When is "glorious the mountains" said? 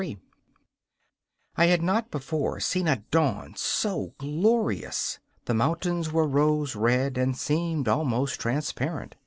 4.17-6.11